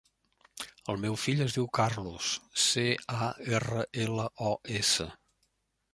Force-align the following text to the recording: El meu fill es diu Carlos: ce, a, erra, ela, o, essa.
El 0.93 0.97
meu 1.01 1.17
fill 1.23 1.43
es 1.45 1.57
diu 1.57 1.67
Carlos: 1.79 2.31
ce, 2.63 2.85
a, 3.27 3.31
erra, 3.61 3.87
ela, 4.07 4.29
o, 4.53 4.59
essa. 4.85 5.11